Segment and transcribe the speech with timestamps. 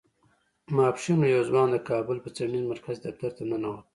[0.75, 3.85] ماسپښين و يو ځوان د کابل په څېړنيز مرکز کې دفتر ته ننوت.